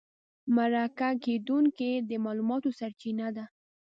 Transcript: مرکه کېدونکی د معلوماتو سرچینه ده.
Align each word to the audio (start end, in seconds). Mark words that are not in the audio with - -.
مرکه 0.55 1.09
کېدونکی 1.23 1.91
د 2.09 2.11
معلوماتو 2.23 2.69
سرچینه 2.79 3.27
ده. 3.35 3.45